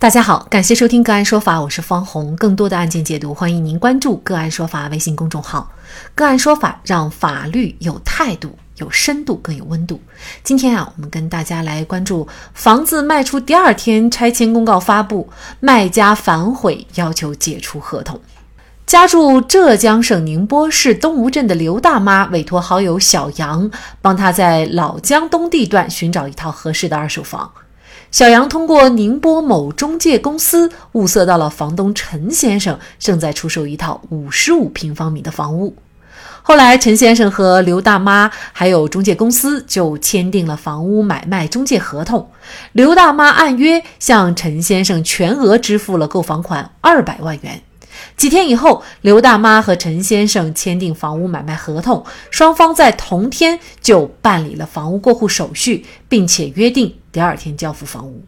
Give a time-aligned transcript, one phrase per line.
[0.00, 2.34] 大家好，感谢收听个案说法，我是方红。
[2.36, 5.70] 更多的案件解读，欢迎您关注个案说法微信公众号。
[6.14, 10.00] 个案说法让法律有态度、有深度、更有温度。
[10.42, 15.28] 今天啊，我们跟大家来关注房子卖出第二天，拆迁公告发布，
[15.60, 18.18] 卖家反悔要求解除合同。
[18.86, 23.70] 家住浙江省宁波市东吴镇的刘大妈委托好友小杨，
[24.00, 27.52] 帮她在老江东地段寻找一套合适的二手房。
[28.10, 35.76] 小杨通过宁波某中介公司物色到了房东陈先生正在出售一套五十五平方米的房屋。
[36.42, 42.28] 后来，陈先生和刘大妈还有中介公司就签订了房屋买卖中介合同。
[42.72, 47.62] 刘大妈按约向陈先生全额支付了购房款二百万元。
[48.16, 58.22] 几天以后，刘大妈和陈先生签订房屋买卖合同，双方在同天就办理了房屋过户手续，并且约定第二天交付房屋。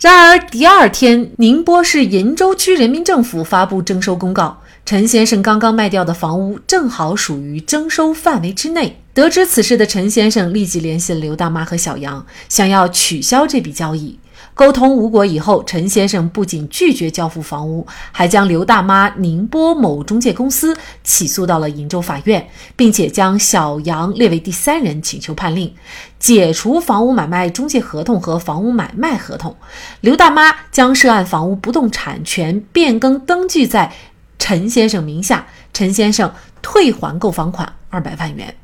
[0.00, 8.98] 然而，第二天，宁波市鄞州区人民政府发布征收公告，陈先生刚刚卖掉的房屋正好属于征收范围之内。
[9.14, 14.18] 得知此事的陈先生立即联系了刘大妈和小杨，想要取消这笔交易。
[14.54, 25.74] 沟通无果以后，陈先生不仅拒绝交付房屋，还将刘大妈宁波某中介公司起诉到了鄞州法院，并且将小杨列为第三人，请求判令
[26.18, 29.56] 解除房屋买卖中介合同和房屋买卖合同。
[30.02, 33.92] 刘大妈将涉案房屋不动产权变更登记在
[34.38, 36.30] 陈先生名下，陈先生
[36.60, 38.54] 退还购房款二百万元。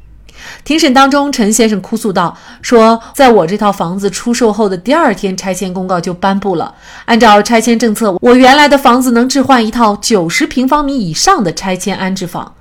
[0.65, 6.75] 庭审当中，陈先生哭诉道：“说在我这套房子出售后的第二天，拆迁公告就颁布了。
[7.05, 12.55] 按照拆迁政策，我原来的房子能置换一套九十平方米以上的拆迁安置房，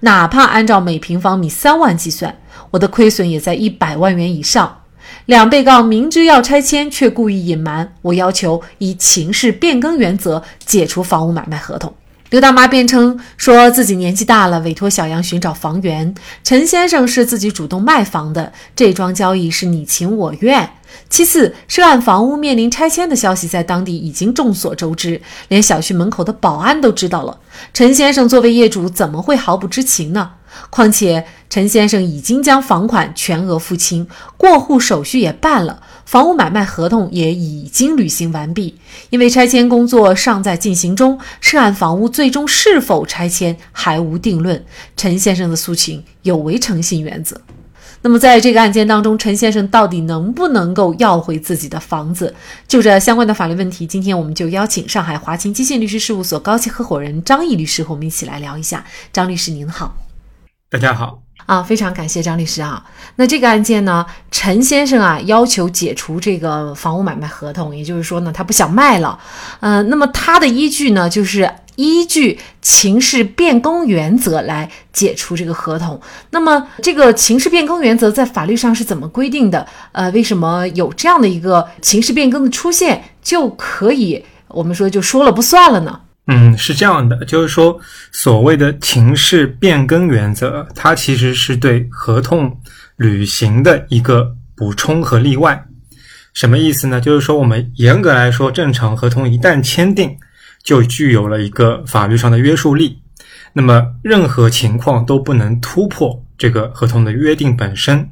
[0.00, 2.36] 哪怕按照每平方米三万计算，
[2.70, 4.78] 我的亏损也在一百万元以上。
[5.26, 11.92] 两被告明知要拆迁，却故意隐瞒，我要求以情事变更原则解除房屋买卖合同。”
[12.30, 16.14] 刘大妈辩称说自己年纪大了，委托小杨寻找房源。
[16.44, 20.70] 陈先生是自己主动卖房的，这桩交易是你情我愿。
[21.08, 27.36] 其次，涉案房屋面临拆迁的消息在当地已经众所周知，连小区门口的保安都知道了。
[27.74, 30.30] 陈先生作为业主，怎么会毫不知情呢？
[30.68, 38.76] 况且，陈先生已经将房款全额付清，过户手续也办了，房屋买卖合同也已经履行完毕。
[39.10, 44.64] 因为拆迁工作尚在进行中，涉案房屋最终是否拆迁还无定论。
[44.96, 47.40] 陈先生的诉请有违诚信原则。
[48.02, 52.34] 那么，在这个案件当中，陈先生到底能不能够要回自己的房子？
[52.66, 58.84] 就这相关的法律问题，今天我们就邀请上海华勤基信律师事务所高级合伙人张毅律师和我们一起来聊一下。
[59.12, 59.94] 张律师您好。
[60.68, 62.80] 大家好啊，非常感谢张律师啊。
[63.16, 69.18] 那这个案件呢，陈先生啊要求解除这个房屋买卖合同，也就是说呢，他不想卖了。
[69.58, 76.00] 嗯，那么他的依据呢，就是依据情势变更原则来解除这个合同。
[76.30, 79.66] 那么这个情势变更原则在法律上是怎么规定的？
[79.90, 86.02] 呃，为什么有这样的一个情势变更的出现，就可以我们说就说了不算了呢？
[86.32, 87.76] 嗯，是这样的，就是说，
[88.12, 92.56] 所谓的情事变更原则，它其实是对合同
[92.94, 95.60] 履行的一个补充和例外。
[96.32, 97.00] 什么意思呢？
[97.00, 100.16] 就是说，我们严格来说，正常合同一旦签订，
[100.62, 102.96] 就具有了一个法律上的约束力。
[103.52, 108.08] 那么，任何情况都不能突破这个合同的约定本身。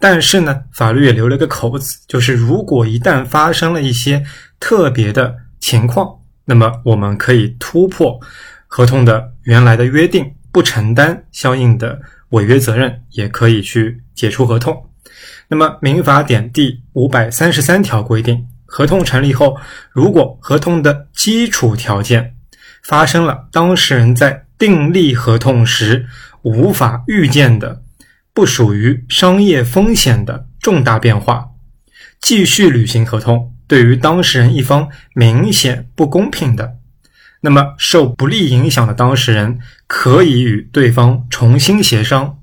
[0.00, 4.20] 但是呢，法律也留了个口子，就是如果一旦发生了一些
[4.58, 6.18] 特别的情况。
[6.44, 8.20] 那么我们可以突破
[8.66, 12.00] 合同的原来的约定，不承担相应的
[12.30, 14.90] 违约责任，也可以去解除合同。
[15.48, 19.56] 那么民法典第五百三十三条规定，合同成立后，
[19.92, 22.34] 如果合同的基础条件
[22.82, 26.06] 发生了当事人在订立合同时
[26.42, 27.82] 无法预见的、
[28.32, 31.48] 不属于商业风险的重大变化，
[32.20, 33.53] 继续履行合同。
[33.66, 36.76] 对于当事人一方明显不公平的，
[37.40, 42.38] 那么受不利影响的当事人可以与对方重新协商，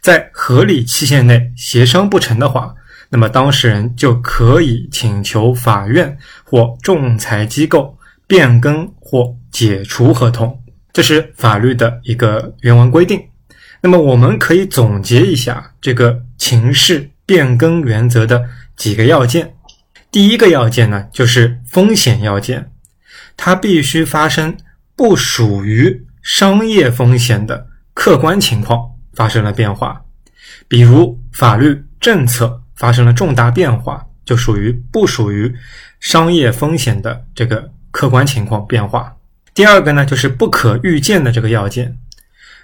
[0.00, 2.74] 在合理期限内协商不成的话，
[3.10, 10.62] 那么当事人就可以请求法院或仲裁机构变更或解除合同，
[10.92, 13.20] 这是法律的一个原文规定。
[13.82, 18.42] 那么我们可以总结一下这个情势变更原则的
[18.76, 19.54] 几个要件。
[20.14, 22.70] 第一个要件呢，就是风险要件，
[23.36, 24.56] 它必须发生
[24.94, 30.02] 不属于商业风险的客观情况发生了变化，
[30.68, 35.52] 比如法律政策发生了重大变化，就属于不属于
[35.98, 39.16] 商业风险的这个客观情况变化。
[39.52, 41.98] 第二个呢，就是不可预见的这个要件，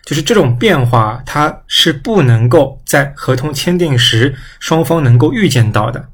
[0.05, 6.11] 就是这种变化它是不能够在合同签订时双方能够预见到的。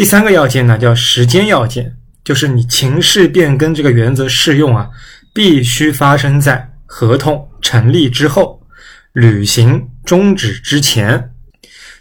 [0.00, 1.94] 第三个要件呢，叫时间要件，
[2.24, 4.88] 就是你情势变更这个原则适用啊，
[5.34, 8.62] 必须发生在合同成立之后，
[9.12, 11.32] 履行终止之前。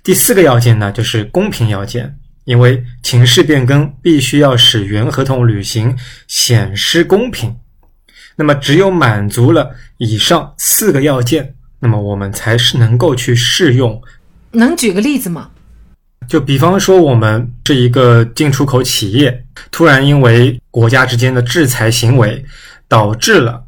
[0.02, 2.16] 第四个要件呢，就是公平要件，
[2.46, 7.54] 因为情势变更必须要使原合同履行显失公平。
[8.38, 14.02] 那么，只有满足了以上四个要件，那么我们才是能够去适用。
[14.52, 15.50] 能举个例子吗？
[16.30, 22.46] 就比方说，我们是一个进出口企业，突然因为国家之间的制裁行为，
[22.88, 23.64] 导致了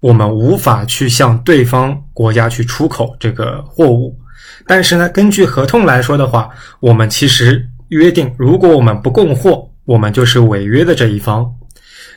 [0.00, 4.18] 我们无法去向对方国家去出口这个货物。
[4.66, 6.50] 但是呢，根据合同来说的话，
[6.80, 11.48] 我们其实约定，如果我们不供货，我们就是违约的这一方。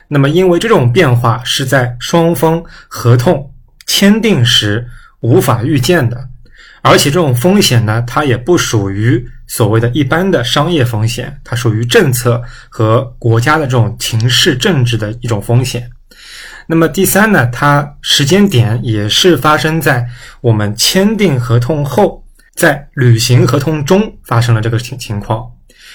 [0.08, 3.52] 那么，因为这种变化是在双方合同
[3.86, 4.84] 签订时
[5.20, 6.28] 无法预见的，
[6.82, 15.88] 而且这种风险呢，它也不属于所谓的一般的商业风险，它属于政策和国家的这种情势政治的一种风险。
[16.66, 20.04] 那么第三呢，它时间点也是发生在
[20.40, 25.44] 我们签订合同后，在履行合同中发生了这个情情况。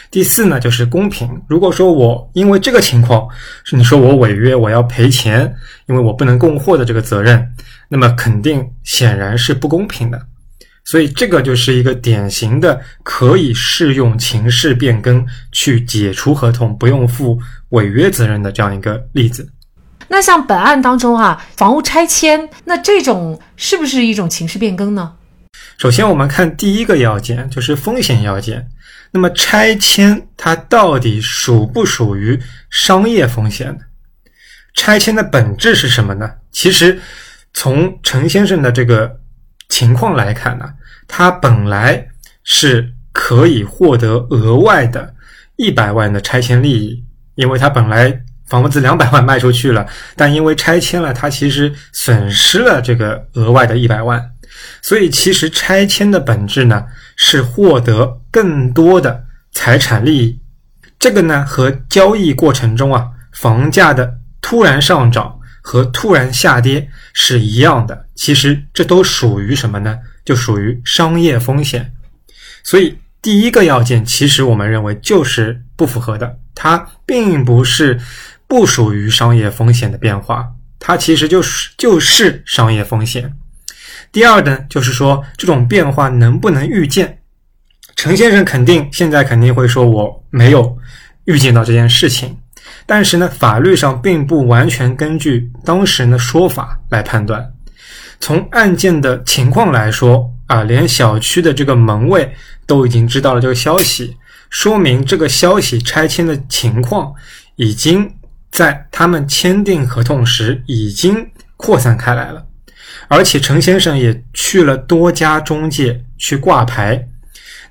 [0.10, 1.30] 第四呢，就是公平。
[1.48, 3.28] 如果说我因为这个情况
[3.64, 5.54] 是你说我违约，我要赔钱，
[5.88, 7.46] 因为我不能供货的这个责任，
[7.90, 10.22] 那么肯定显然是不公平的。
[10.84, 17.40] 所以这个就是一个典型的可以适用情势变更去解除合同，不用负
[17.70, 19.48] 违约责任的这样一个例子。
[20.08, 25.14] 那像本案当中啊，房屋拆迁，那这种是不是一种情势变更呢？
[25.78, 28.68] 首先，我们看第一个要件，就是风险要件。
[29.12, 32.40] 那么拆迁它到底属不属于
[32.70, 33.80] 商业风险呢？
[34.74, 36.30] 拆迁的本质是什么呢？
[36.52, 37.00] 其实
[37.54, 39.20] 从陈先生的这个
[39.72, 40.66] 情况来看呢，
[41.08, 42.06] 他本来
[42.44, 45.16] 是可以获得额外的
[45.56, 47.04] 一百万的拆迁利益，
[47.36, 54.22] 因为他本来房子两百万卖出去了，但因为拆迁了，他其实损失了这个额外的一百万。
[54.82, 56.86] 所以，其实拆迁的本质呢，
[57.16, 59.24] 是获得更多的
[59.54, 60.40] 财产利益。
[61.00, 68.08] 这个呢，和交易过程中啊，房价的突然上涨和突然下跌是一样的。
[68.16, 69.98] 其实这都属于什么呢？
[70.26, 71.94] 就属于商业风险。
[72.64, 76.38] 所以，第一个要件，其实我们认为就是不符合的。
[76.54, 78.00] 它并不是
[78.48, 80.48] 不属于商业风险的变化，
[80.78, 83.34] 它其实就是就是商业风险。
[84.12, 87.20] 第二呢，就是说这种变化能不能预见？
[87.96, 90.78] 陈先生肯定现在肯定会说我没有
[91.26, 92.38] 预见到这件事情，
[92.86, 97.52] 但是呢，法律上并不完全根据当事人的说法来判断。
[98.20, 102.32] 从案件的情况来说啊，连小区的这个门卫
[102.66, 104.16] 都已经知道了这个消息，
[104.50, 107.14] 说明这个消息拆迁的情况
[107.56, 108.12] 已经
[108.52, 111.28] 在他们签订合同时已经
[111.58, 112.46] 扩散开来了。
[113.08, 117.08] 而且陈先生也去了多家中介去挂牌，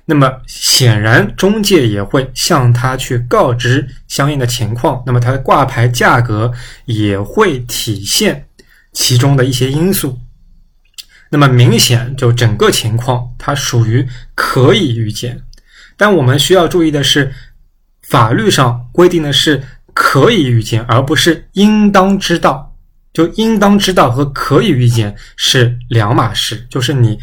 [0.05, 6.51] 那么显然中介也会向他去告知相应的情况，那么他的挂牌价格
[6.85, 8.47] 也会体现
[8.91, 10.19] 其中的一些因素。
[11.29, 14.05] 那么明显就整个情况它属于
[14.35, 15.41] 可以预见，
[15.95, 17.33] 但我们需要注意的是，
[18.01, 22.67] 法律上规定的是可以预见，而不是应当知道。
[23.13, 27.19] 就应当知道和可以预见是两码事，就是你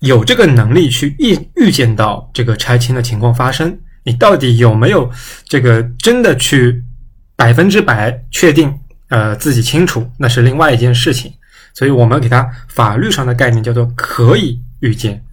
[0.00, 5.10] 有这个能力去预预见到这个拆迁的情况发生，你到底有没有
[5.46, 6.82] 这个真的去
[7.36, 8.78] 百分之百确定？
[9.08, 11.32] 呃，自己清楚那是另外一件事情。
[11.72, 15.24] 所以我们给它法律上的概念叫做可以预见，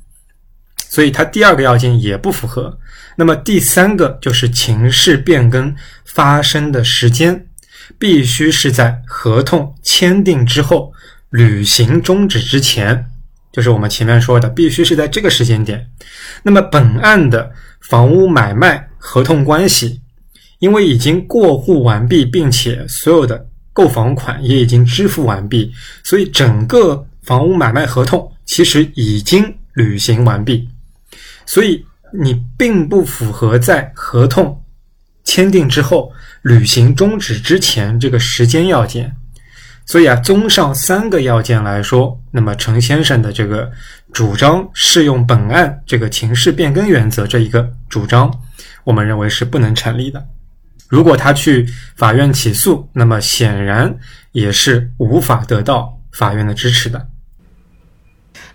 [0.77, 2.77] 所以它第二个要件也不符合。
[3.17, 7.48] 那么第三个就是情势变更发生的时间。
[8.00, 10.91] 必须是在合同签订之后，
[11.29, 13.05] 履行终止之前，
[13.56, 15.90] 就是我们前面说的，必须是在这个时间点。
[16.44, 20.02] 那么本案的房屋买卖合同关系，
[20.60, 25.72] 因为已经过户完毕，并且所有的购房款也已经支付完毕，
[26.04, 30.68] 所以整个房屋买卖合同其实已经履行完毕。
[31.46, 34.62] 所以你并不符合在合同
[35.24, 36.12] 签订之后。
[36.46, 39.12] 履行终止之前这个时间要件，
[39.86, 43.72] 所以啊，综上三个要件来说，那么陈先生的这个
[44.12, 48.32] 主张适用本案这个情势变更原则这一个主张，
[48.84, 50.25] 我们认为是不能成立的。
[50.88, 53.96] 如果他去法院起诉，那么显然
[54.32, 57.08] 也是无法得到法院的支持的。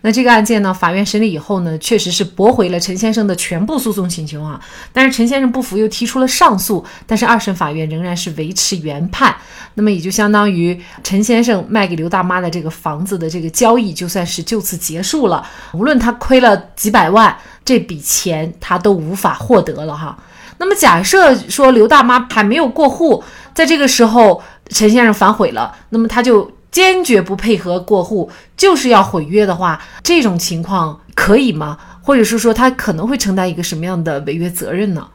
[0.02, 4.58] 那这个案件呢，法院审理以后呢，确实是驳回了陈先生的全部诉讼请求啊。
[4.92, 9.36] 但是陈先生不服，又提出了上诉，但是二审法院仍然是维持原判。
[9.74, 15.46] 那么也就相当于陈先生卖给刘大妈的这个房子的这个交易，就算是就此结束了。
[15.72, 20.18] 无论他亏了几百万，这笔钱他都无法获得了哈。
[20.56, 23.22] 那么假设说刘大妈还没有过户，
[23.54, 26.50] 在这个时候陈先生反悔了，那么他就。
[26.70, 31.78] 坚决不配合过户，就是要毁约的话，这种情况可以吗？
[32.02, 35.08] 或者是说他可能会承担一个什么样的违约责任呢？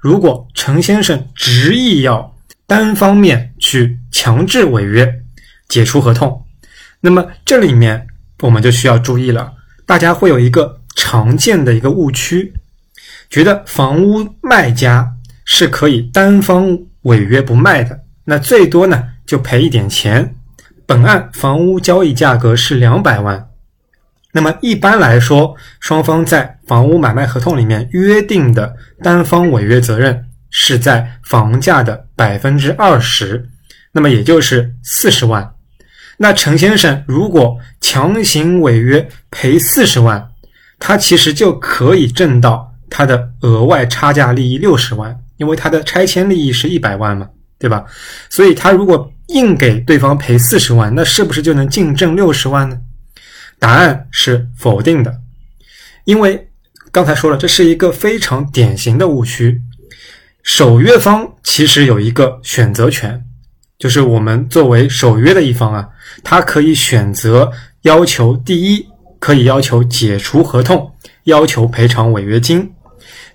[0.00, 2.34] 如果陈先生执意要
[2.66, 5.22] 单方面去强制违约、
[5.68, 6.44] 解除合同，
[7.00, 8.06] 那么这里面
[8.40, 9.52] 我们就需要注意了。
[9.86, 12.52] 大家会有一个常见的一个误区，
[13.30, 20.36] 觉得房屋卖家是可以单方违约不卖的，那最多呢就赔一点钱。
[20.86, 23.48] 本案房屋交易价格是两百万，
[24.32, 33.48] 那么一般来说，双方在房屋买卖合同里面约定的单方违约责任是在房价的百分之二十，
[33.92, 35.54] 那么也就是四十万。
[36.18, 40.30] 那陈先生如果强行违约赔四十万，
[40.78, 47.84] 他其实就可以挣到他的额外差价利益六十万，因为他的拆迁利益是一百万嘛，对吧？
[48.28, 52.78] 所以他如果硬给对方赔四十万，那是不是就能净挣六十万呢？
[53.58, 55.20] 答案是否定的，
[56.04, 56.48] 因为
[56.90, 59.62] 刚才说了，这是一个非常典型的误区。
[60.42, 63.24] 守约方其实有一个选择权，
[63.78, 65.88] 就是我们作为守约的一方啊，
[66.24, 68.84] 他可以选择要求第一，
[69.20, 70.92] 可以要求解除合同，
[71.24, 72.62] 要求赔偿违约金；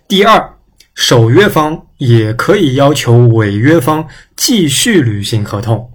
[0.06, 0.58] 第二，
[0.94, 5.92] 守约方也可以要求违约方继续履行合同，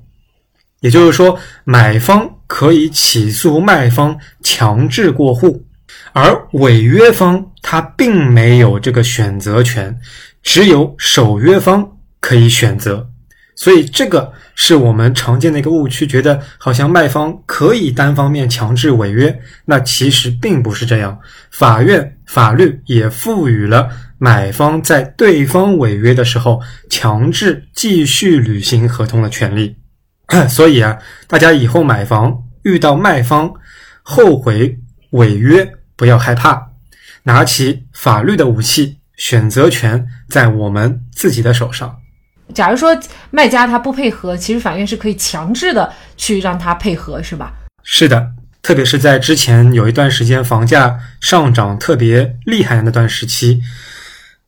[0.80, 5.64] 也就是说，买方可以起诉卖方强制过户，
[6.12, 9.96] 而违约方他并没有这个选择权，
[10.42, 11.88] 只有守约方
[12.20, 13.08] 可以选择。
[13.54, 21.16] 所以，这个是我们常见的一个误区，觉得好像卖方可以单方面强制违约，那其实并不是这样。
[21.50, 23.88] 法院法律也赋予了。
[24.24, 29.74] 买方在对方违约的时候强制继续履行合同的权利，
[30.48, 33.52] 所以啊，大家以后买房遇到卖方
[34.00, 34.78] 后悔
[35.10, 36.68] 违约，不要害怕，
[37.24, 41.96] 拿起法律的武器，选择权在我们自己的手上。
[42.54, 42.96] 假如说
[43.32, 47.52] 卖家他不配合，其实法院是可以强制的去让他配合，是吧？
[47.82, 48.30] 是的，
[48.62, 53.60] 特别是在之前有一段时间房价上涨特别厉害的那段时期。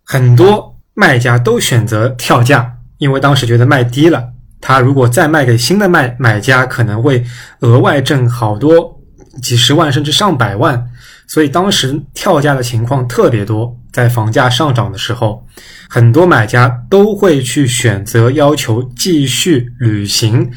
[0.04, 7.24] 很多卖家都选择跳价，因为当时觉得卖低了，他如果再卖给新的卖买家，可能会
[7.60, 9.00] 额外挣好多
[9.42, 10.86] 几十万甚至上百万，
[11.26, 13.76] 所以当时跳价的情况特别多。
[13.90, 15.46] 在房价上涨的时候，
[15.88, 20.50] 很多买家都会去选择要求继续履行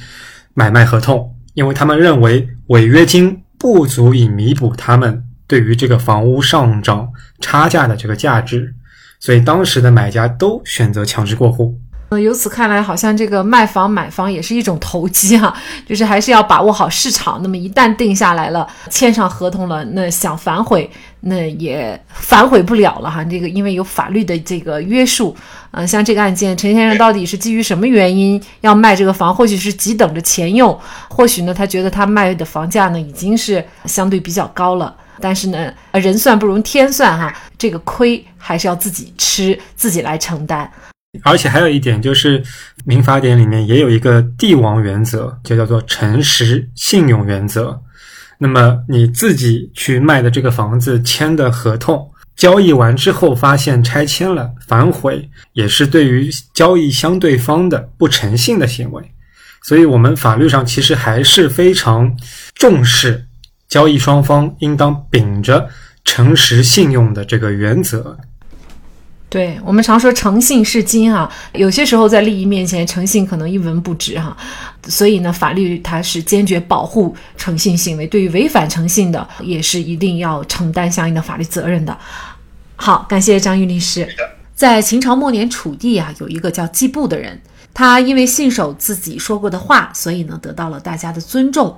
[0.55, 8.73] 买卖合同，因为他们认为违约金不足以弥补他们对于这个房屋上涨差价的这个价值。
[9.19, 11.77] 所以当时的买家都选择强制过户。
[12.09, 15.53] 呃，由此看来，好像这个卖房买房也是一种投机哈，
[15.85, 17.37] 就是还是要把握好市场。
[17.43, 23.21] 那么一旦定下来了，签上合同了，那想反悔，那也反悔不了了哈。
[23.25, 25.35] 这个因为有法律的这个约束。
[25.71, 29.35] 嗯，像这个案件，陈先生到底是基于什么原因要卖这个房？
[29.35, 34.95] 或许是急等着钱用，或许呢，他觉得他卖的房价呢已经是相对比较高了。
[35.19, 40.71] 但是呢，人算不如天算哈，这个亏还是要自己吃，自己来承担。
[41.23, 42.43] 而且还有一点就是，
[42.85, 47.79] 民法典里面也有一个帝王原则，就叫做诚实信用原则。
[48.37, 59.03] 那么你自己去卖的这个房子签的合同，交易完之后发现拆迁了，反悔也是对于交易相对方的不诚信的行为。
[59.63, 62.15] 所以，我们法律上其实还是非常
[62.53, 63.26] 重视。
[63.67, 65.69] 交易双方应当秉着
[66.05, 68.17] 诚实信用的这个原则。
[69.29, 74.35] 对我们常说诚信是金哈，有些时候在利益面前，诚信可能一文不值哈。
[74.87, 81.97] 所以呢，法律它是坚决保护诚信行为，对于违反诚信的，也是一定要承担相应的法律责任的。
[82.77, 84.07] 好，感谢张玉律师。
[84.55, 87.41] 在秦朝末年，楚地啊有一个叫季布的人，
[87.73, 91.77] 他因为信守自己说过的话，所以呢得到了大家的尊重。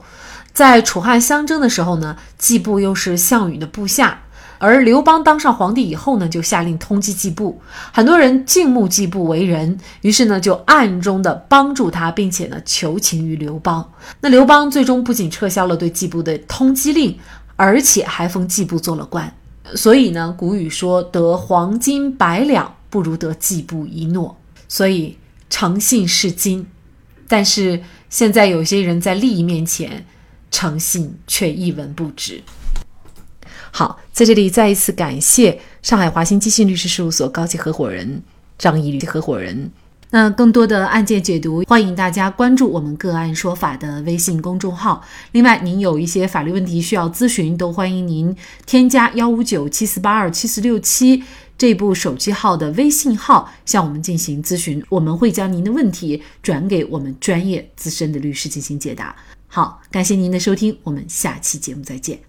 [0.54, 4.24] 在楚汉相争的时候呢，季布又是项羽的部下，
[4.58, 7.62] 而刘邦当上皇帝以后呢，就下令通缉季布，
[7.94, 13.90] 很多人敬慕季布为人，于是呢就暗中的帮助他，并且呢求情于刘邦。
[14.20, 17.18] 那刘邦最终不仅撤销了对季布的通缉令，
[17.56, 19.34] 而且还封季布做了官。
[19.76, 24.36] 所以呢，古语说得黄金百两不如得季布一诺，
[24.68, 25.18] 所以
[25.50, 26.68] 诚信是金。
[27.28, 27.80] 但是
[28.10, 30.06] 现在有些人在利益面前，
[30.52, 32.42] 诚信却一文不值。
[33.72, 38.22] 好，在这里再一次感谢上海华兴基信律师事务所高级合伙人
[38.58, 39.72] 张毅律合伙人。
[40.12, 45.06] 那更多的案件解读，欢迎大家关注我们“个案说法”的微信公众号。
[45.34, 51.24] 另外，您有一些法律问题需要咨询，都欢迎您添加幺五九七四八二七四六七
[51.56, 59.16] 这部手机号的微信号向我们进行咨询，我们会将您的问题转给我们专业资深的律师进行解答。
[59.50, 62.29] 好，感谢您的收听，我们下期节目再见。